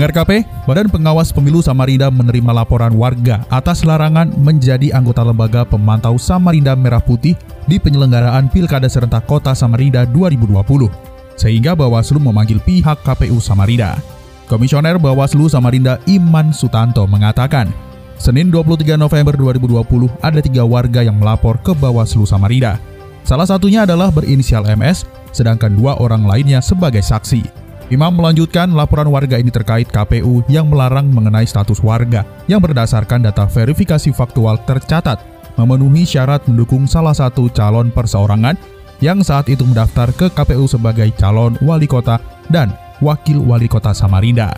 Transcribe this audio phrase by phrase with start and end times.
[0.00, 6.16] Pendengar KP, Badan Pengawas Pemilu Samarinda menerima laporan warga atas larangan menjadi anggota lembaga pemantau
[6.16, 7.36] Samarinda Merah Putih
[7.68, 10.88] di penyelenggaraan Pilkada Serentak Kota Samarinda 2020,
[11.36, 14.00] sehingga Bawaslu memanggil pihak KPU Samarinda.
[14.48, 17.68] Komisioner Bawaslu Samarinda Iman Sutanto mengatakan,
[18.16, 19.84] Senin 23 November 2020
[20.24, 22.80] ada tiga warga yang melapor ke Bawaslu Samarinda.
[23.28, 25.04] Salah satunya adalah berinisial MS,
[25.36, 27.59] sedangkan dua orang lainnya sebagai saksi.
[27.90, 33.50] Imam melanjutkan laporan warga ini terkait KPU yang melarang mengenai status warga yang berdasarkan data
[33.50, 35.18] verifikasi faktual tercatat
[35.58, 38.54] memenuhi syarat mendukung salah satu calon perseorangan
[39.02, 42.70] yang saat itu mendaftar ke KPU sebagai calon wali kota dan
[43.02, 44.54] wakil wali kota Samarinda.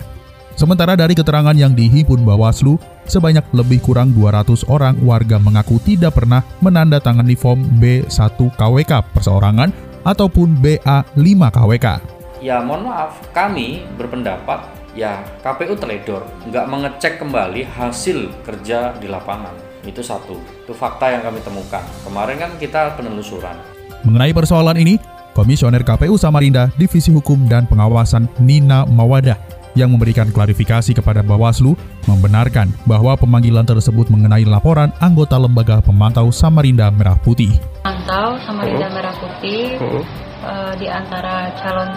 [0.52, 2.76] Sementara dari keterangan yang dihimpun Bawaslu,
[3.08, 9.72] sebanyak lebih kurang 200 orang warga mengaku tidak pernah menandatangani form B1 KWK perseorangan
[10.04, 14.66] ataupun BA5 KWK ya mohon maaf kami berpendapat
[14.98, 19.54] ya KPU teledor nggak mengecek kembali hasil kerja di lapangan.
[19.86, 20.38] Itu satu.
[20.66, 21.82] Itu fakta yang kami temukan.
[22.06, 23.54] Kemarin kan kita penelusuran.
[24.02, 24.98] Mengenai persoalan ini
[25.32, 29.38] Komisioner KPU Samarinda Divisi Hukum dan Pengawasan Nina Mawadah
[29.72, 31.72] yang memberikan klarifikasi kepada Bawaslu
[32.04, 37.56] membenarkan bahwa pemanggilan tersebut mengenai laporan anggota lembaga pemantau Samarinda Merah Putih.
[37.80, 41.90] Pemantau Samarinda Merah Putih uh, di antara calon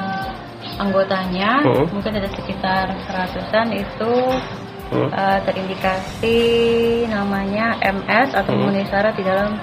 [0.77, 1.87] anggotanya uh.
[1.89, 4.13] mungkin ada sekitar seratusan itu
[4.91, 5.09] uh.
[5.11, 6.39] Uh, terindikasi
[7.09, 8.57] namanya MS atau uh.
[8.57, 9.57] memenuhi syarat di dalam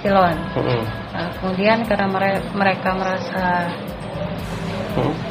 [0.00, 0.36] silon.
[0.54, 0.82] Uh.
[1.14, 3.68] Uh, kemudian karena mere mereka merasa.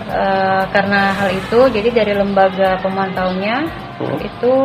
[0.08, 3.68] Uh, karena hal itu, jadi dari lembaga pemantaunya
[4.00, 4.16] uh.
[4.24, 4.56] itu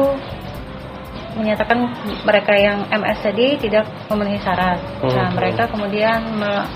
[1.37, 1.79] menyatakan
[2.25, 4.79] mereka yang MS tadi tidak memenuhi syarat.
[5.01, 5.13] Hmm.
[5.13, 6.21] Nah, mereka kemudian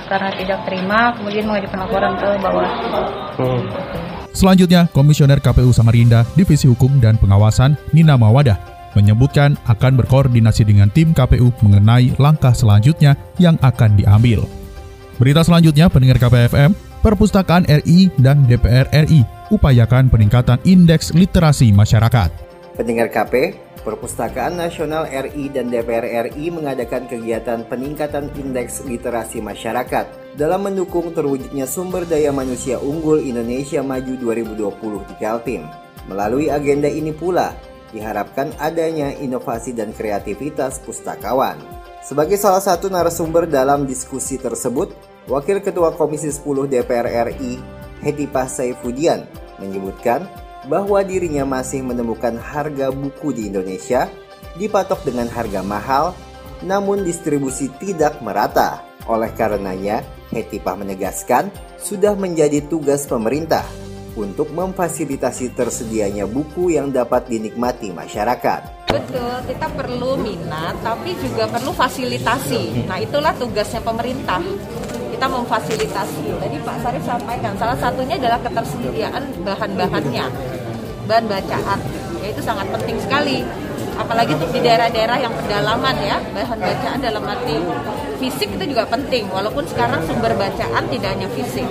[0.09, 3.03] karena tidak terima, kemudian mengajukan laporan ke Bawaslu.
[3.41, 3.63] Hmm.
[4.37, 11.17] Selanjutnya, Komisioner KPU Samarinda, Divisi Hukum dan Pengawasan, Nina Mawadah, menyebutkan akan berkoordinasi dengan tim
[11.17, 14.45] KPU mengenai langkah selanjutnya yang akan diambil.
[15.17, 19.23] Berita selanjutnya, pendengar KPFM, Perpustakaan RI dan DPR RI
[19.55, 22.35] upayakan peningkatan indeks literasi masyarakat.
[22.75, 23.55] Pendengar KP,
[23.87, 31.71] Perpustakaan Nasional RI dan DPR RI mengadakan kegiatan peningkatan indeks literasi masyarakat dalam mendukung terwujudnya
[31.71, 35.63] sumber daya manusia unggul Indonesia Maju 2020 di Kaltim.
[36.11, 37.55] Melalui agenda ini pula,
[37.95, 41.55] diharapkan adanya inovasi dan kreativitas pustakawan.
[42.03, 44.91] Sebagai salah satu narasumber dalam diskusi tersebut,
[45.31, 47.63] Wakil Ketua Komisi 10 DPR RI,
[48.03, 49.31] Hetipah Saifudian,
[49.63, 50.27] menyebutkan
[50.67, 54.11] bahwa dirinya masih menemukan harga buku di Indonesia
[54.59, 56.05] dipatok dengan harga mahal,
[56.65, 58.83] namun distribusi tidak merata.
[59.07, 60.03] Oleh karenanya,
[60.35, 63.63] Hetipah menegaskan sudah menjadi tugas pemerintah
[64.19, 68.91] untuk memfasilitasi tersedianya buku yang dapat dinikmati masyarakat.
[68.91, 72.89] Betul, kita perlu minat tapi juga perlu fasilitasi.
[72.91, 74.41] Nah, itulah tugasnya pemerintah.
[75.15, 76.43] Kita memfasilitasi.
[76.43, 80.56] Tadi Pak Sarif sampaikan salah satunya adalah ketersediaan bahan-bahannya
[81.07, 81.79] bahan bacaan
[82.21, 83.47] ya itu sangat penting sekali.
[83.97, 87.57] Apalagi untuk di daerah-daerah yang pedalaman ya bahan bacaan dalam arti
[88.21, 89.31] fisik itu juga penting.
[89.33, 91.65] Walaupun sekarang sumber bacaan tidak hanya fisik.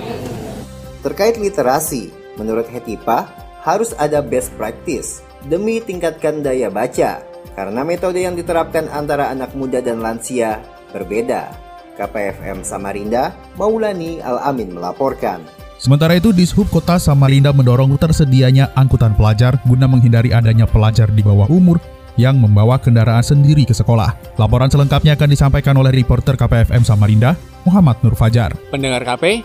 [1.06, 3.30] Terkait literasi menurut Hetipa
[3.62, 7.22] harus ada best practice demi tingkatkan daya baca.
[7.54, 10.60] Karena metode yang diterapkan antara anak muda dan lansia
[10.92, 11.54] berbeda.
[11.96, 15.40] KPFM Samarinda, Maulani Al-Amin melaporkan.
[15.76, 21.44] Sementara itu, Dishub Kota Samarinda mendorong tersedianya angkutan pelajar guna menghindari adanya pelajar di bawah
[21.52, 21.76] umur
[22.16, 24.16] yang membawa kendaraan sendiri ke sekolah.
[24.40, 27.36] Laporan selengkapnya akan disampaikan oleh reporter KPFM Samarinda,
[27.68, 28.56] Muhammad Nur Fajar.
[28.72, 29.44] Pendengar KP,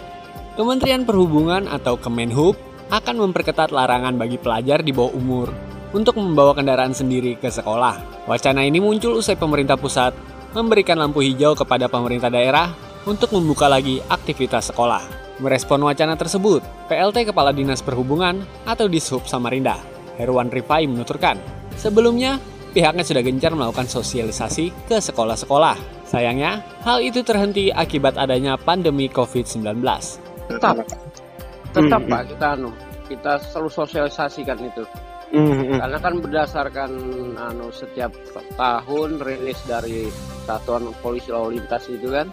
[0.55, 2.55] Kementerian Perhubungan atau Kemenhub
[2.91, 5.47] akan memperketat larangan bagi pelajar di bawah umur
[5.91, 8.23] untuk membawa kendaraan sendiri ke sekolah.
[8.23, 10.15] Wacana ini muncul usai pemerintah pusat
[10.55, 12.71] memberikan lampu hijau kepada pemerintah daerah
[13.03, 15.20] untuk membuka lagi aktivitas sekolah.
[15.41, 19.81] Merespon wacana tersebut, PLT Kepala Dinas Perhubungan atau Dishub Samarinda,
[20.21, 21.41] Herwan Rifai menuturkan,
[21.73, 22.37] sebelumnya
[22.77, 26.05] pihaknya sudah gencar melakukan sosialisasi ke sekolah-sekolah.
[26.05, 29.81] Sayangnya, hal itu terhenti akibat adanya pandemi COVID-19.
[30.45, 30.85] Tetap,
[31.73, 32.69] tetap Pak, kita anu,
[33.09, 34.85] kita selalu sosialisasikan itu.
[35.31, 35.79] Mm-hmm.
[35.79, 36.91] Karena kan berdasarkan
[37.39, 38.13] anu setiap
[38.59, 40.05] tahun rilis dari
[40.45, 42.27] satuan polisi lalu lintas itu kan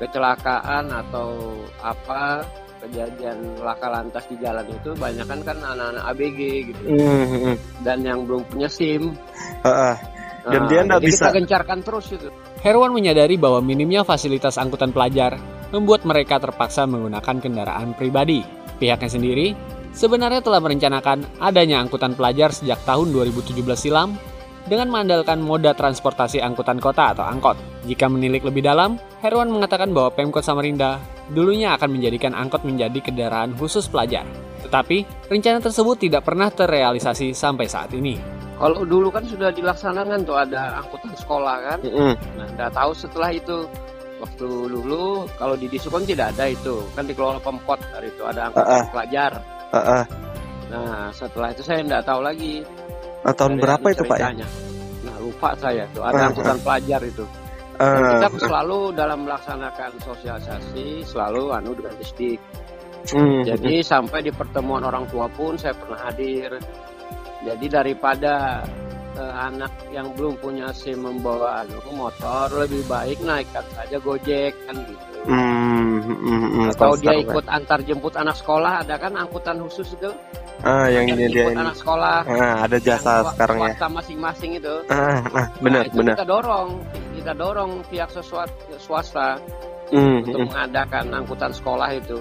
[0.00, 2.40] kecelakaan atau apa
[2.80, 6.40] kejadian laka lantas di jalan itu banyak kan kan anak-anak ABG
[6.72, 7.54] gitu mm-hmm.
[7.84, 9.12] dan yang belum punya SIM.
[9.60, 9.96] Uh-uh.
[10.40, 12.32] Dan nah, dia nggak bisa kita gencarkan terus itu.
[12.64, 15.36] Herwan menyadari bahwa minimnya fasilitas angkutan pelajar
[15.68, 18.40] membuat mereka terpaksa menggunakan kendaraan pribadi.
[18.80, 19.52] Pihaknya sendiri
[19.92, 24.16] sebenarnya telah merencanakan adanya angkutan pelajar sejak tahun 2017 silam
[24.64, 27.60] dengan mengandalkan moda transportasi angkutan kota atau angkot.
[27.90, 31.02] Jika menilik lebih dalam, Herwan mengatakan bahwa Pemkot Samarinda
[31.34, 34.22] dulunya akan menjadikan angkot menjadi kendaraan khusus pelajar.
[34.62, 38.14] Tetapi, rencana tersebut tidak pernah terrealisasi sampai saat ini.
[38.62, 41.78] Kalau dulu kan sudah dilaksanakan tuh ada angkutan sekolah kan.
[41.82, 42.14] Mm -hmm.
[42.38, 43.66] Nah, nggak tahu setelah itu
[44.20, 48.68] waktu dulu kalau di Disukon tidak ada itu kan dikelola Pemkot dari itu ada angkutan
[48.68, 48.92] uh -uh.
[48.92, 49.32] pelajar
[49.70, 50.04] Uh -uh.
[50.70, 52.66] Nah setelah itu saya tidak tahu lagi.
[53.22, 54.30] Nah, tahun berapa itu pak ya?
[55.06, 57.24] Nah lupa saya tuh ada uh, angkutan pelajar itu.
[57.80, 62.36] Uh, kita selalu dalam melaksanakan sosialisasi selalu anu dengan disdik.
[63.08, 63.40] Hmm.
[63.40, 66.60] Jadi sampai di pertemuan orang tua pun saya pernah hadir.
[67.40, 68.60] Jadi daripada
[69.16, 74.76] uh, anak yang belum punya SIM membawa anu motor lebih baik naikkan saja Gojek kan
[74.76, 75.10] gitu.
[75.20, 77.60] Hmm, hmm, hmm, atau dia ikut kan.
[77.60, 80.08] antar jemput anak sekolah ada kan angkutan khusus itu
[80.64, 85.20] ah yang ini dia ini anak sekolah ah, ada jasa sekarang ya masing-masing itu ah,
[85.36, 86.68] ah, benar nah, benar kita dorong
[87.20, 89.36] kita dorong pihak sesuatu swasta
[89.92, 90.48] hmm, untuk hmm.
[90.48, 92.16] mengadakan angkutan sekolah itu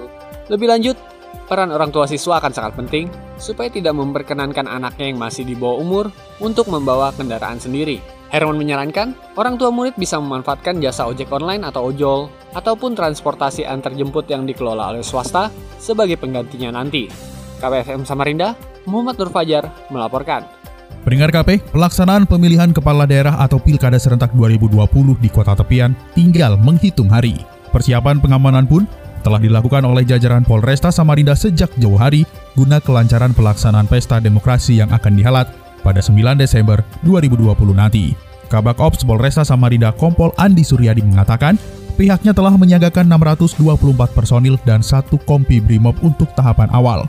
[0.52, 1.00] lebih lanjut
[1.48, 3.06] peran orang tua siswa akan sangat penting
[3.40, 6.06] supaya tidak memperkenankan anaknya yang masih di bawah umur
[6.44, 11.90] untuk membawa kendaraan sendiri Herman menyarankan, orang tua murid bisa memanfaatkan jasa ojek online atau
[11.90, 15.50] ojol, ataupun transportasi antar jemput yang dikelola oleh swasta
[15.82, 17.10] sebagai penggantinya nanti.
[17.58, 18.54] KPFM Samarinda,
[18.86, 20.59] Muhammad Nur Fajar melaporkan.
[21.00, 24.84] Pendengar KP, pelaksanaan pemilihan kepala daerah atau Pilkada serentak 2020
[25.18, 27.40] di Kota Tepian tinggal menghitung hari.
[27.72, 28.84] Persiapan pengamanan pun
[29.24, 32.24] telah dilakukan oleh jajaran Polresta Samarinda sejak jauh hari
[32.56, 35.48] guna kelancaran pelaksanaan pesta demokrasi yang akan dihelat
[35.84, 38.16] pada 9 Desember 2020 nanti.
[38.50, 41.56] Kabak Ops Polresta Samarinda Kompol Andi Suryadi mengatakan,
[41.96, 47.06] pihaknya telah menyiagakan 624 personil dan satu kompi Brimob untuk tahapan awal.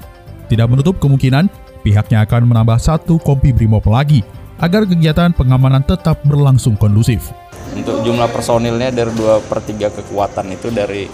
[0.52, 1.48] Tidak menutup kemungkinan,
[1.80, 4.24] pihaknya akan menambah satu kompi Brimob lagi
[4.60, 7.32] agar kegiatan pengamanan tetap berlangsung kondusif.
[7.72, 11.08] Untuk jumlah personilnya dari 2 per 3 kekuatan itu dari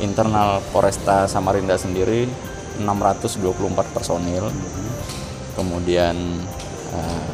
[0.00, 2.24] internal Polresta Samarinda sendiri
[2.80, 4.48] 624 personil.
[5.58, 6.16] Kemudian
[6.90, 7.28] Eh,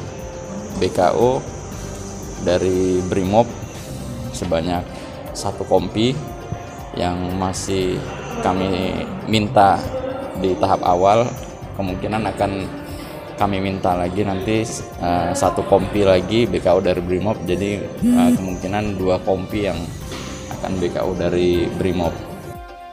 [0.76, 1.40] BKO
[2.44, 3.48] dari Brimob
[4.36, 4.84] sebanyak
[5.32, 6.12] satu kompi
[6.92, 7.96] yang masih
[8.44, 9.80] kami minta
[10.36, 11.24] di tahap awal
[11.76, 12.50] kemungkinan akan
[13.36, 14.64] kami minta lagi nanti
[15.04, 19.76] uh, satu kompi lagi BKO dari Brimob jadi uh, kemungkinan dua kompi yang
[20.56, 22.16] akan BKO dari Brimob.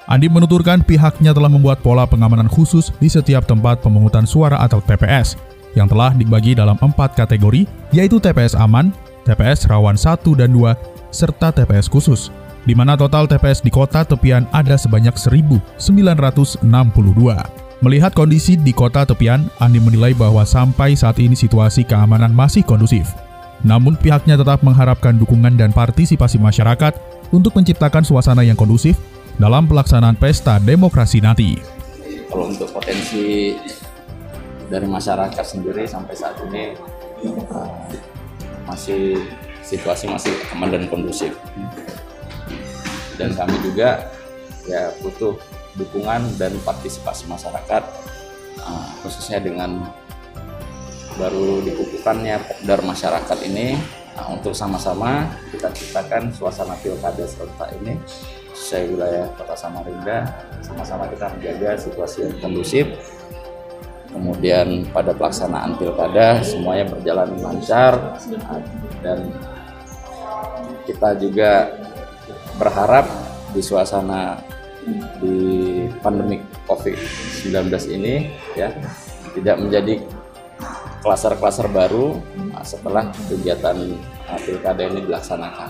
[0.03, 5.39] Andi menuturkan pihaknya telah membuat pola pengamanan khusus di setiap tempat pemungutan suara atau TPS
[5.79, 7.65] yang telah dibagi dalam empat kategori,
[7.95, 8.93] yaitu TPS aman,
[9.25, 10.75] TPS rawan 1 dan 2,
[11.09, 12.29] serta TPS khusus,
[12.67, 17.62] di mana total TPS di kota tepian ada sebanyak 1.962.
[17.83, 23.11] Melihat kondisi di kota tepian, Andi menilai bahwa sampai saat ini situasi keamanan masih kondusif.
[23.59, 26.95] Namun pihaknya tetap mengharapkan dukungan dan partisipasi masyarakat
[27.35, 28.95] untuk menciptakan suasana yang kondusif
[29.35, 31.59] dalam pelaksanaan pesta demokrasi nanti.
[32.31, 33.51] Kalau untuk potensi
[34.71, 36.79] dari masyarakat sendiri sampai saat ini
[38.63, 39.19] masih
[39.59, 41.35] situasi masih aman dan kondusif
[43.19, 44.07] dan kami juga
[44.67, 45.35] ya butuh
[45.77, 47.83] dukungan dan partisipasi masyarakat
[48.61, 49.89] uh, khususnya dengan
[51.17, 53.77] baru dikukuhkannya popdar masyarakat ini
[54.17, 57.97] uh, untuk sama-sama kita ciptakan suasana pilkada serentak ini
[58.53, 60.17] sesuai wilayah kota Samarinda.
[60.61, 62.85] Sama-sama kita menjaga situasi yang kondusif.
[64.13, 68.13] Kemudian pada pelaksanaan pilkada semuanya berjalan lancar
[69.01, 69.33] dan
[70.85, 71.73] kita juga
[72.61, 73.09] berharap
[73.57, 74.37] di suasana
[75.19, 75.37] di
[76.03, 78.71] pandemi COVID-19 ini ya
[79.33, 80.03] tidak menjadi
[81.03, 82.19] klaser-klaser baru
[82.63, 83.75] setelah kegiatan
[84.29, 85.69] uh, pilkada ini dilaksanakan.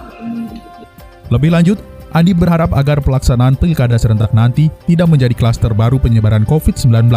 [1.33, 1.77] Lebih lanjut,
[2.13, 7.09] Andi berharap agar pelaksanaan pilkada serentak nanti tidak menjadi klaster baru penyebaran COVID-19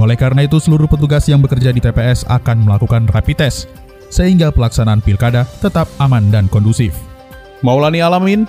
[0.00, 3.68] oleh karena itu, seluruh petugas yang bekerja di TPS akan melakukan rapid test,
[4.08, 6.96] sehingga pelaksanaan pilkada tetap aman dan kondusif.
[7.60, 8.48] Maulani Alamin,